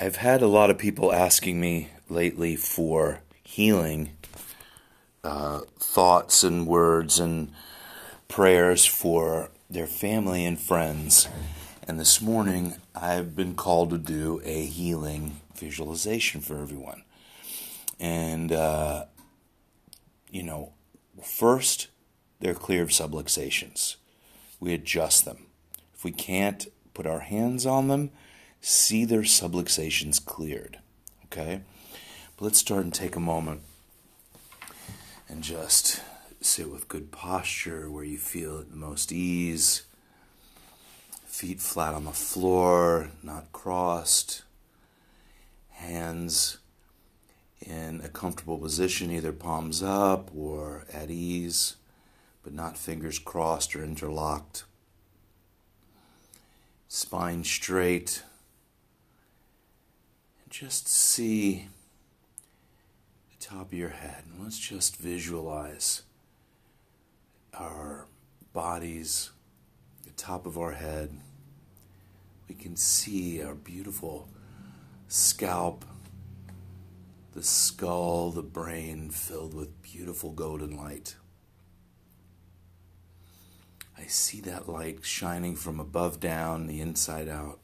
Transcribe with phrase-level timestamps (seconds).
[0.00, 4.10] I've had a lot of people asking me lately for healing
[5.24, 7.50] uh, thoughts and words and
[8.28, 11.26] prayers for their family and friends.
[11.82, 17.02] And this morning, I've been called to do a healing visualization for everyone.
[17.98, 19.06] And, uh,
[20.30, 20.74] you know,
[21.20, 21.88] first,
[22.38, 23.96] they're clear of subluxations.
[24.60, 25.46] We adjust them.
[25.92, 28.12] If we can't put our hands on them,
[28.60, 30.78] see their subluxations cleared.
[31.26, 31.62] Okay?
[32.36, 33.62] But let's start and take a moment
[35.28, 36.02] and just
[36.40, 39.82] sit with good posture where you feel at the most ease.
[41.26, 44.42] Feet flat on the floor, not crossed.
[45.70, 46.58] Hands
[47.60, 51.76] in a comfortable position, either palms up or at ease,
[52.42, 54.64] but not fingers crossed or interlocked.
[56.88, 58.22] Spine straight.
[60.48, 61.68] Just see
[63.30, 64.24] the top of your head.
[64.30, 66.02] And let's just visualize
[67.52, 68.06] our
[68.52, 69.30] bodies,
[70.04, 71.10] the top of our head.
[72.48, 74.28] We can see our beautiful
[75.06, 75.84] scalp,
[77.34, 81.16] the skull, the brain filled with beautiful golden light.
[83.98, 87.58] I see that light shining from above down, the inside out,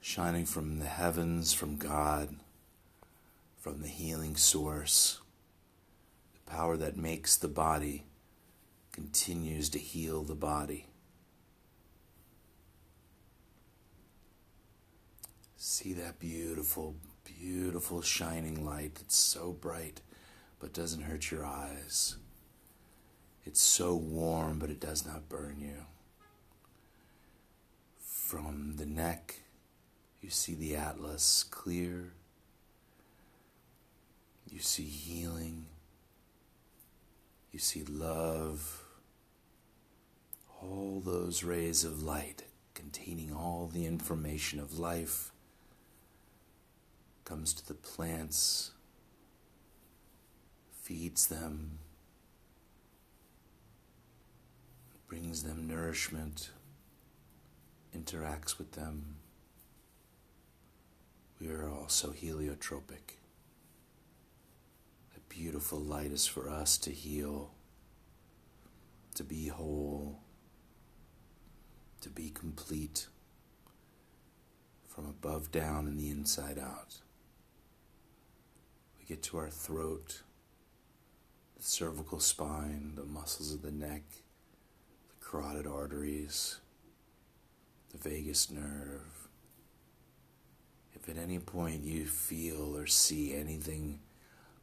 [0.00, 2.36] shining from the heavens, from God,
[3.58, 5.20] from the healing source,
[6.34, 8.04] the power that makes the body
[8.92, 10.86] continues to heal the body.
[15.56, 16.94] See that beautiful,
[17.24, 20.00] beautiful shining light that's so bright
[20.60, 22.16] but doesn't hurt your eyes.
[23.44, 25.84] It's so warm but it does not burn you.
[27.98, 29.40] From the neck,
[30.26, 32.10] you see the atlas clear.
[34.50, 35.66] You see healing.
[37.52, 38.82] You see love
[40.60, 42.42] all those rays of light
[42.74, 45.30] containing all the information of life
[47.24, 48.72] comes to the plants,
[50.82, 51.78] feeds them,
[55.06, 56.50] brings them nourishment,
[57.96, 59.18] interacts with them.
[61.40, 63.18] We are also heliotropic.
[65.16, 67.50] A beautiful light is for us to heal,
[69.14, 70.20] to be whole
[72.06, 73.08] to be complete
[74.86, 77.00] from above down and the inside out.
[78.96, 80.22] We get to our throat,
[81.56, 84.04] the cervical spine, the muscles of the neck,
[85.08, 86.60] the carotid arteries,
[87.90, 89.25] the vagus nerve.
[91.06, 94.00] If at any point you feel or see anything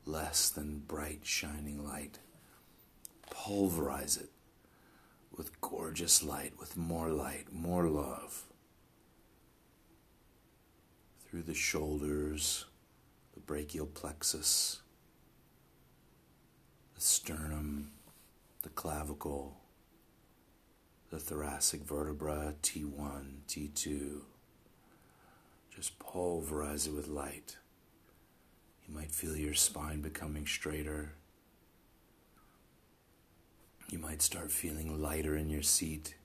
[0.06, 2.20] less than bright, shining light,
[3.30, 4.30] pulverize it
[5.34, 8.44] with gorgeous light, with more light, more love.
[11.22, 12.66] Through the shoulders,
[13.34, 14.82] the brachial plexus,
[16.94, 17.92] the sternum,
[18.64, 19.62] the clavicle,
[21.09, 24.24] the thoracic vertebra, T1, T2.
[25.75, 27.57] Just pulverize it with light.
[28.88, 31.13] You might feel your spine becoming straighter
[33.94, 36.16] you might start feeling lighter in your seat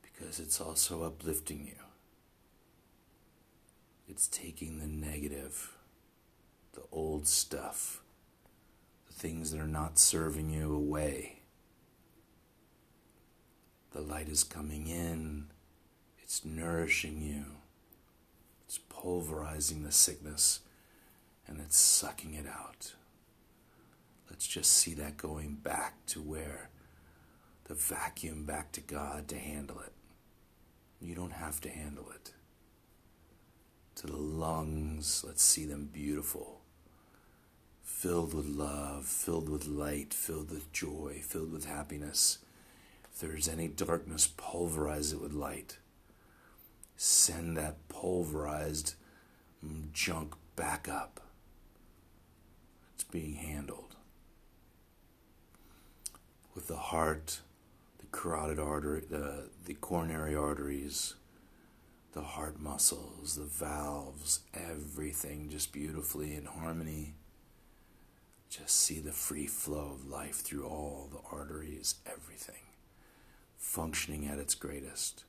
[0.00, 1.74] because it's also uplifting you.
[4.08, 5.76] It's taking the negative,
[6.72, 8.00] the old stuff,
[9.06, 11.40] the things that are not serving you away.
[13.92, 15.48] The light is coming in,
[16.32, 17.44] it's nourishing you,
[18.64, 20.60] it's pulverizing the sickness,
[21.46, 22.94] and it's sucking it out.
[24.30, 26.70] Let's just see that going back to where
[27.64, 29.92] the vacuum back to God to handle it.
[31.02, 32.32] You don't have to handle it.
[33.96, 36.62] To the lungs, let's see them beautiful,
[37.82, 42.38] filled with love, filled with light, filled with joy, filled with happiness.
[43.12, 45.76] If there's any darkness, pulverize it with light.
[47.04, 48.94] Send that pulverized
[49.66, 51.18] mm, junk back up.
[52.94, 53.96] It's being handled
[56.54, 57.40] with the heart,
[57.98, 61.16] the carotid artery, the, the coronary arteries,
[62.12, 67.14] the heart muscles, the valves, everything just beautifully in harmony.
[68.48, 72.62] Just see the free flow of life through all the arteries, everything
[73.56, 75.24] functioning at its greatest.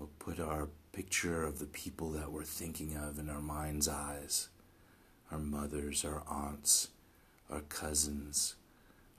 [0.00, 4.48] We'll put our picture of the people that we're thinking of in our mind's eyes
[5.30, 6.88] our mothers, our aunts,
[7.50, 8.56] our cousins,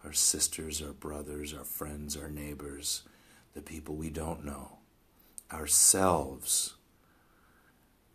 [0.04, 3.04] our sisters, our brothers, our friends, our neighbors,
[3.54, 4.80] the people we don't know,
[5.54, 6.74] ourselves.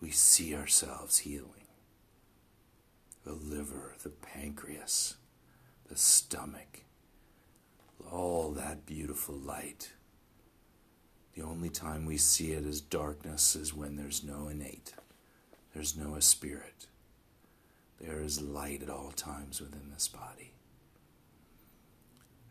[0.00, 1.68] We see ourselves healing.
[3.24, 5.16] The liver, the pancreas,
[5.88, 6.82] the stomach,
[8.10, 9.92] all that beautiful light.
[11.36, 14.94] The only time we see it as darkness is when there's no innate,
[15.74, 16.86] there's no spirit.
[18.00, 20.52] There is light at all times within this body.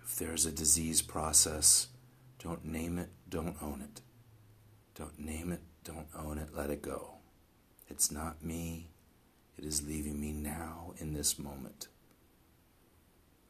[0.04, 1.88] If there's a disease process,
[2.38, 4.02] don't name it, don't own it.
[4.94, 7.16] Don't name it, don't own it, let it go.
[7.90, 8.90] It's not me,
[9.58, 11.88] it is leaving me now in this moment.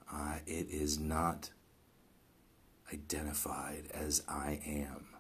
[0.09, 1.49] I, it is not
[2.93, 5.14] identified as I am.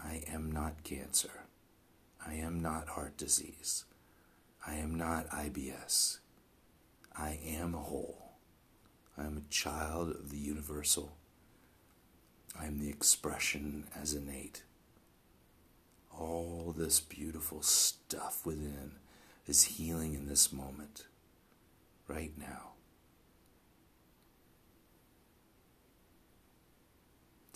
[0.00, 1.44] I am not cancer.
[2.24, 3.84] I am not heart disease.
[4.66, 6.18] I am not IBS.
[7.16, 8.32] I am whole.
[9.16, 11.16] I am a child of the universal.
[12.58, 14.62] I am the expression as innate.
[16.16, 18.92] All this beautiful stuff within
[19.46, 21.06] is healing in this moment,
[22.06, 22.72] right now.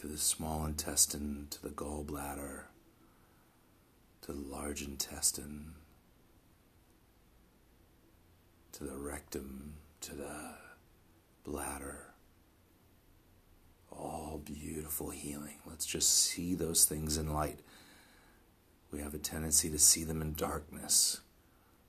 [0.02, 2.62] To the small intestine, to the gallbladder,
[4.22, 5.74] to the large intestine,
[8.72, 10.54] to the rectum, to the
[11.44, 12.06] bladder.
[13.92, 15.60] All beautiful healing.
[15.64, 17.60] Let's just see those things in light.
[18.90, 21.20] We have a tendency to see them in darkness,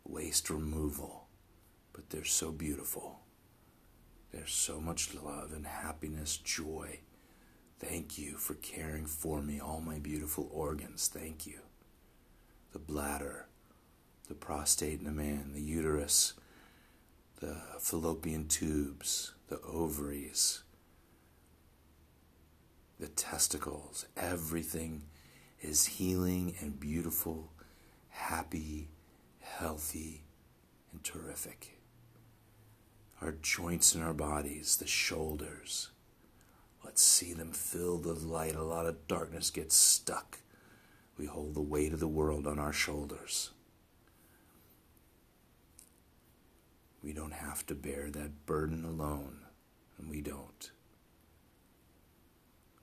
[0.08, 1.26] waste removal,
[1.94, 3.22] but they're so beautiful.
[4.32, 7.00] There's so much love and happiness, joy.
[7.84, 11.10] Thank you for caring for me, all my beautiful organs.
[11.14, 11.60] Thank you.
[12.72, 13.48] The bladder,
[14.30, 16.34] the prostate in a man, the uterus,
[17.42, 20.64] the fallopian tubes, the ovaries,
[23.02, 25.04] the testicles, everything
[25.62, 27.52] is healing and beautiful,
[28.08, 28.92] happy,
[29.42, 30.24] healthy,
[30.94, 31.80] and terrific.
[33.20, 35.90] Our joints in our bodies, the shoulders,
[36.84, 38.56] let's see them filled with light.
[38.56, 40.40] A lot of darkness gets stuck.
[41.18, 43.52] We hold the weight of the world on our shoulders.
[47.04, 49.40] We don't have to bear that burden alone,
[49.98, 50.72] and we don't.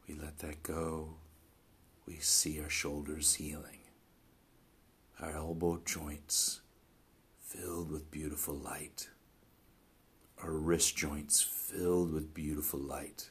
[0.06, 1.14] We let that go.
[2.06, 3.78] We see our shoulders healing,
[5.20, 6.60] our elbow joints
[7.40, 9.08] filled with beautiful light,
[10.42, 13.30] our wrist joints filled with beautiful light,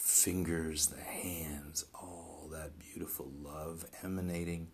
[0.00, 4.68] fingers, the hands, all that beautiful love emanating,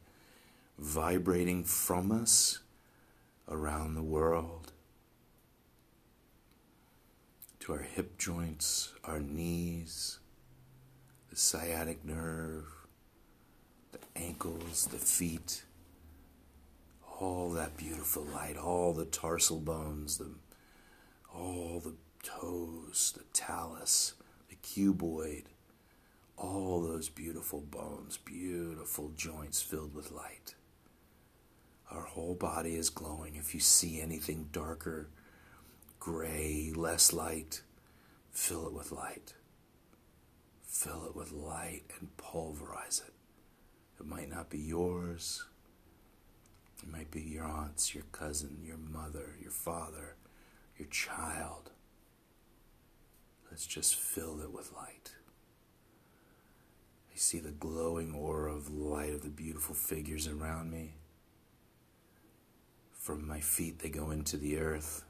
[0.78, 2.60] vibrating from us
[3.48, 4.72] around the world.
[7.60, 10.20] To our hip joints, our knees,
[11.28, 12.66] the sciatic nerve,
[13.90, 15.64] the ankles, the feet,
[17.20, 20.30] all that beautiful light, all the tarsal bones, the,
[21.34, 24.14] all the toes, the talus,
[24.66, 25.44] cuboid,
[26.36, 30.54] all those beautiful bones, beautiful joints filled with light.
[31.90, 33.36] Our whole body is glowing.
[33.36, 35.08] If you see anything darker,
[36.00, 37.62] gray, less light,
[38.32, 39.34] fill it with light.
[40.64, 43.14] Fill it with light and pulverize it.
[44.00, 45.44] It might not be yours.
[46.82, 50.16] It might be your aunt's, your cousin, your mother, your father,
[50.76, 51.70] your child.
[53.56, 55.12] Let's just fill it with light.
[57.10, 60.96] I see the glowing aura of light of the beautiful figures around me.
[62.92, 65.04] From my feet, they go into the earth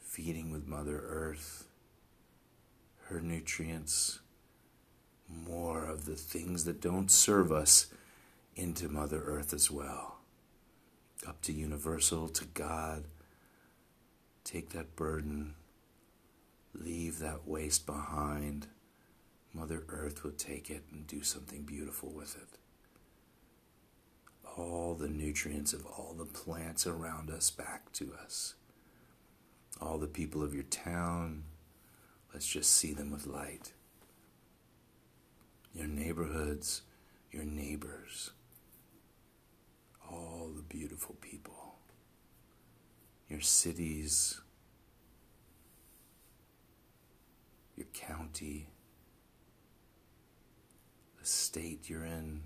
[0.00, 1.68] feeding with Mother Earth,
[3.08, 4.20] her nutrients,
[5.28, 7.88] more of the things that don't serve us
[8.56, 10.16] into Mother Earth as well.
[11.26, 13.04] Up to Universal, to God.
[14.44, 15.56] Take that burden,
[16.78, 18.68] leave that waste behind.
[19.52, 22.58] Mother Earth will take it and do something beautiful with it.
[24.56, 28.54] All the nutrients of all the plants around us back to us
[29.80, 31.44] all the people of your town.
[32.32, 33.72] Let's just see them with light.
[35.74, 36.82] Your neighborhoods,
[37.30, 38.30] your neighbors,
[40.10, 41.76] all the beautiful people,
[43.28, 44.40] your cities,
[47.76, 48.68] your county,
[51.20, 52.42] the state you're in,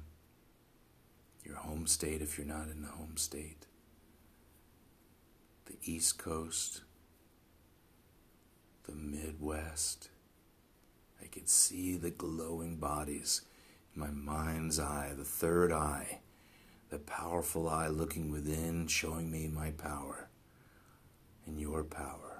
[1.44, 3.66] your home state if you're not in the home state,
[5.66, 6.82] the East Coast,
[8.84, 10.08] the Midwest.
[11.22, 13.42] I could see the glowing bodies
[13.94, 16.20] in my mind's eye, the third eye,
[16.90, 20.28] the powerful eye looking within, showing me my power
[21.46, 22.31] and your power.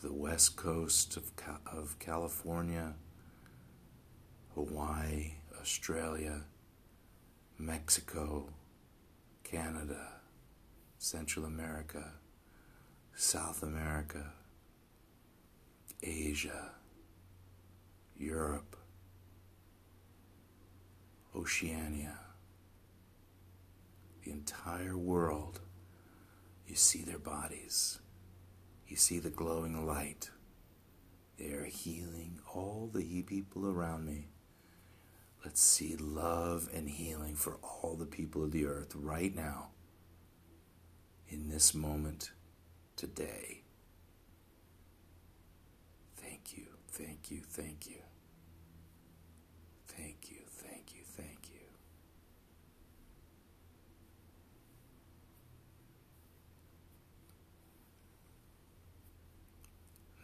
[0.00, 1.30] The west coast of,
[1.70, 2.94] of California,
[4.54, 6.44] Hawaii, Australia,
[7.58, 8.48] Mexico,
[9.44, 10.12] Canada,
[10.96, 12.12] Central America,
[13.14, 14.32] South America,
[16.02, 16.70] Asia,
[18.16, 18.76] Europe,
[21.36, 22.18] Oceania,
[24.24, 25.60] the entire world.
[26.66, 27.98] You see their bodies.
[28.90, 30.30] You see the glowing light.
[31.38, 34.30] They are healing all the people around me.
[35.44, 39.68] Let's see love and healing for all the people of the earth right now,
[41.28, 42.32] in this moment,
[42.96, 43.62] today.
[46.16, 47.98] Thank you, thank you, thank you.
[49.86, 51.00] Thank you, thank you.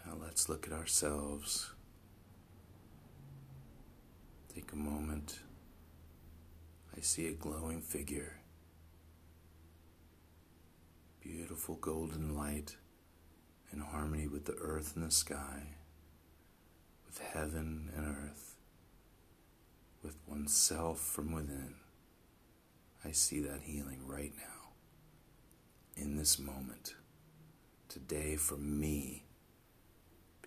[0.07, 1.71] Now let's look at ourselves.
[4.55, 5.38] Take a moment.
[6.95, 8.35] I see a glowing figure.
[11.23, 12.76] Beautiful golden light
[13.73, 15.62] in harmony with the earth and the sky,
[17.07, 18.57] with heaven and earth,
[20.02, 21.76] with oneself from within.
[23.02, 24.75] I see that healing right now,
[25.97, 26.95] in this moment,
[27.88, 29.25] today for me,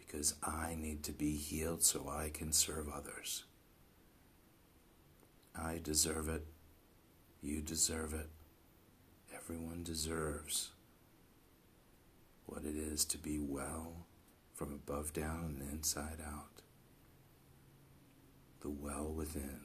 [0.09, 3.43] because I need to be healed so I can serve others.
[5.55, 6.45] I deserve it.
[7.43, 8.29] You deserve it.
[9.35, 10.71] Everyone deserves
[12.47, 14.07] what it is to be well
[14.55, 16.63] from above down and inside out.
[18.61, 19.61] The well within.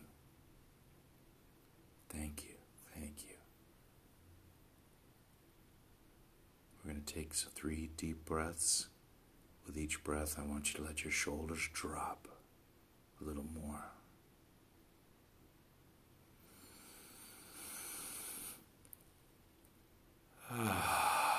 [2.11, 2.57] Thank you.
[2.95, 3.37] Thank you.
[6.85, 8.89] We're going to take three deep breaths.
[9.67, 12.29] With each breath, I want you to let your shoulders drop
[13.21, 13.85] a little more.
[20.51, 21.31] Ah.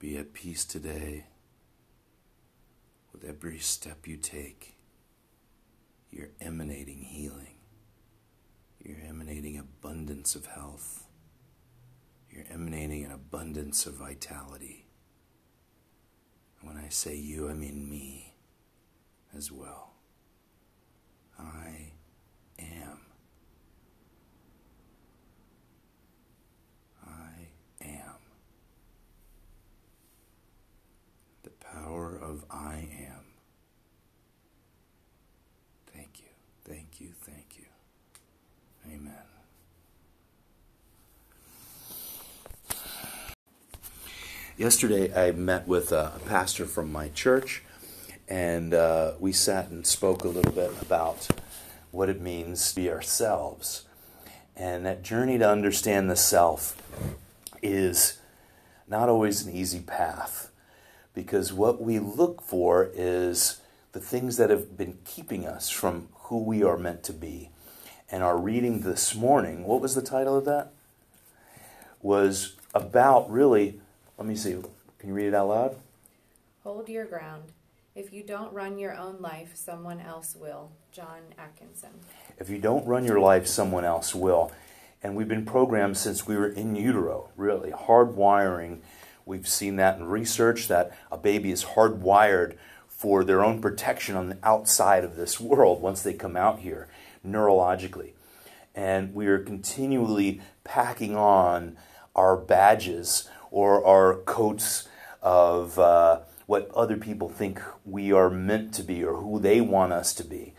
[0.00, 1.26] Be at peace today
[3.12, 4.78] with every step you take.
[6.10, 7.58] You're emanating healing.
[8.82, 11.04] You're emanating abundance of health.
[12.30, 14.86] You're emanating an abundance of vitality.
[16.58, 18.32] And when I say you, I mean me
[19.36, 19.92] as well.
[21.38, 21.92] I
[22.58, 23.00] am.
[32.30, 33.24] of I am.
[35.92, 36.28] Thank you,
[36.64, 37.64] thank you, thank you.
[38.86, 39.12] Amen.
[44.56, 47.62] Yesterday, I met with a pastor from my church,
[48.28, 51.28] and uh, we sat and spoke a little bit about
[51.92, 53.84] what it means to be ourselves.
[54.54, 56.76] And that journey to understand the self
[57.62, 58.18] is
[58.86, 60.49] not always an easy path
[61.20, 63.60] because what we look for is
[63.92, 67.50] the things that have been keeping us from who we are meant to be.
[68.10, 70.72] And our reading this morning, what was the title of that?
[72.00, 73.80] Was about really,
[74.16, 74.52] let me see,
[74.98, 75.76] can you read it out loud?
[76.64, 77.52] Hold your ground.
[77.94, 80.70] If you don't run your own life, someone else will.
[80.90, 81.90] John Atkinson.
[82.38, 84.52] If you don't run your life, someone else will.
[85.02, 88.78] And we've been programmed since we were in utero, really, hardwiring
[89.24, 92.56] We've seen that in research that a baby is hardwired
[92.88, 96.88] for their own protection on the outside of this world once they come out here
[97.26, 98.12] neurologically.
[98.74, 101.76] And we are continually packing on
[102.14, 104.88] our badges or our coats
[105.22, 109.92] of uh, what other people think we are meant to be or who they want
[109.92, 110.54] us to be.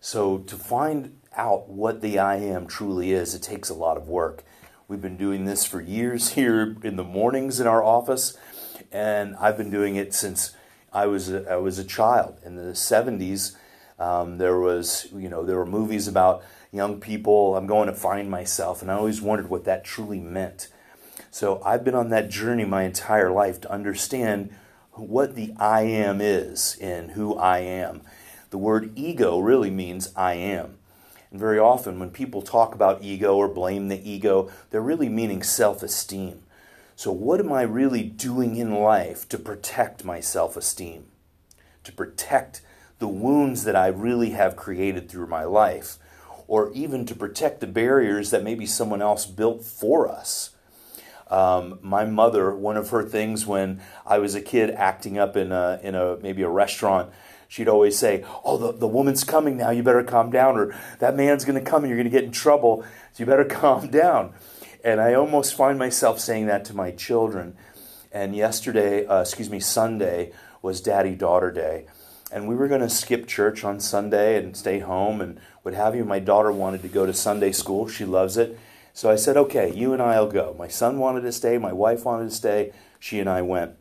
[0.00, 4.08] So to find out what the I am truly is, it takes a lot of
[4.08, 4.44] work.
[4.88, 8.38] We've been doing this for years here in the mornings in our office,
[8.90, 10.52] and I've been doing it since
[10.94, 12.38] I was a, I was a child.
[12.42, 13.54] In the 70s,
[13.98, 16.42] um, there was you know there were movies about
[16.72, 17.54] young people.
[17.54, 20.68] I'm going to find myself, and I always wondered what that truly meant.
[21.30, 24.54] So I've been on that journey my entire life to understand
[24.92, 28.00] what the I am is and who I am.
[28.48, 30.77] The word ego really means I am.
[31.30, 35.42] And very often, when people talk about ego or blame the ego, they're really meaning
[35.42, 36.42] self esteem.
[36.96, 41.06] So, what am I really doing in life to protect my self esteem?
[41.84, 42.62] To protect
[42.98, 45.98] the wounds that I really have created through my life,
[46.46, 50.50] or even to protect the barriers that maybe someone else built for us.
[51.30, 55.52] Um, my mother, one of her things when I was a kid acting up in
[55.52, 57.12] a, in a maybe a restaurant,
[57.48, 61.16] she'd always say, Oh, the, the woman's coming now, you better calm down, or that
[61.16, 63.88] man's going to come and you're going to get in trouble, so you better calm
[63.88, 64.34] down.
[64.84, 67.56] And I almost find myself saying that to my children.
[68.12, 71.86] And yesterday, uh, excuse me, Sunday was Daddy Daughter Day.
[72.30, 75.96] And we were going to skip church on Sunday and stay home and what have
[75.96, 76.04] you.
[76.04, 77.88] My daughter wanted to go to Sunday school.
[77.88, 78.58] She loves it.
[78.92, 80.54] So I said, okay, you and I will go.
[80.58, 81.56] My son wanted to stay.
[81.56, 82.72] My wife wanted to stay.
[82.98, 83.76] She and I went.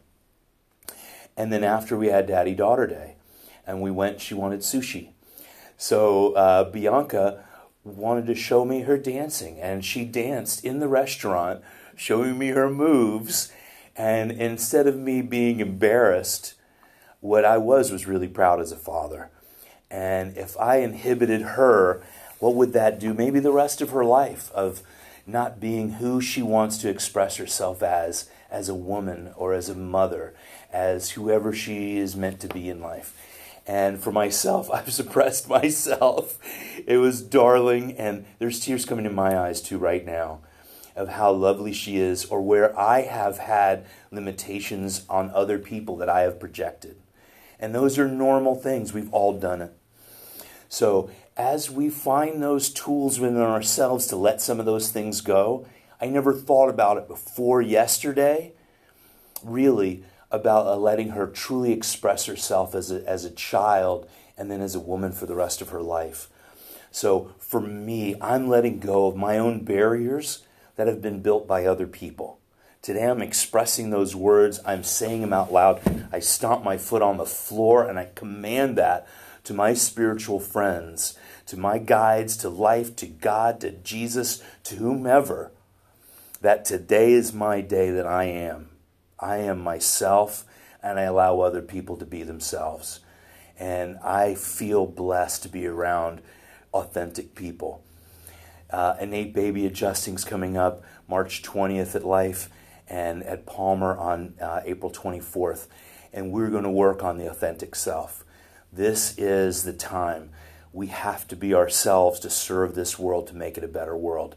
[1.36, 3.16] And then after we had Daddy Daughter Day,
[3.67, 4.21] and we went.
[4.21, 5.09] She wanted sushi.
[5.77, 7.43] So uh, Bianca
[7.83, 11.62] wanted to show me her dancing, and she danced in the restaurant,
[11.95, 13.51] showing me her moves.
[13.95, 16.53] And instead of me being embarrassed,
[17.19, 19.29] what I was was really proud as a father.
[19.89, 22.01] And if I inhibited her,
[22.39, 23.13] what would that do?
[23.13, 24.81] Maybe the rest of her life of
[25.25, 29.75] not being who she wants to express herself as, as a woman or as a
[29.75, 30.33] mother,
[30.71, 33.15] as whoever she is meant to be in life.
[33.67, 36.39] And for myself, I've suppressed myself.
[36.88, 40.39] It was darling, and there's tears coming in my eyes too right now
[40.95, 46.09] of how lovely she is, or where I have had limitations on other people that
[46.09, 46.96] I have projected.
[47.59, 48.94] And those are normal things.
[48.94, 49.74] We've all done it.
[50.70, 55.68] So, as we find those tools within ourselves to let some of those things go,
[56.01, 58.53] I never thought about it before yesterday.
[59.44, 64.61] Really, about uh, letting her truly express herself as a, as a child and then
[64.61, 66.29] as a woman for the rest of her life.
[66.92, 70.44] So for me, I'm letting go of my own barriers
[70.75, 72.40] that have been built by other people.
[72.81, 75.81] Today I'm expressing those words, I'm saying them out loud.
[76.11, 79.07] I stomp my foot on the floor and I command that
[79.44, 85.51] to my spiritual friends, to my guides, to life, to God, to Jesus, to whomever,
[86.42, 88.70] that today is my day that I am.
[89.20, 90.46] I am myself
[90.84, 93.00] and I allow other people to be themselves.
[93.60, 96.22] And I feel blessed to be around
[96.74, 97.84] authentic people.
[98.70, 102.50] Uh, Innate Baby Adjusting's coming up March 20th at Life
[102.88, 105.68] and at Palmer on uh, April 24th.
[106.14, 108.24] And we're going to work on the authentic self.
[108.72, 110.30] This is the time.
[110.74, 114.36] We have to be ourselves to serve this world, to make it a better world.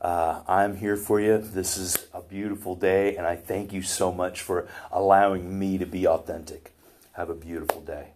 [0.00, 1.38] Uh, I'm here for you.
[1.38, 5.84] This is a beautiful day, and I thank you so much for allowing me to
[5.84, 6.72] be authentic.
[7.12, 8.08] Have a beautiful day.